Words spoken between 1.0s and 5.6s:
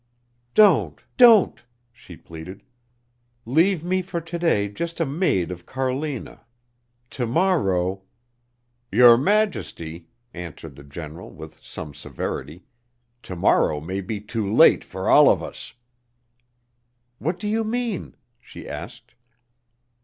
Don't!" she pleaded. "Leave me for to day just a maid